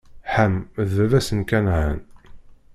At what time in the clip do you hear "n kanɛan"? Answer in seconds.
1.37-1.99